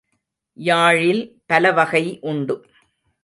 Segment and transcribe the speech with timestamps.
[0.57, 2.55] யாழில் பலவகை உண்டு.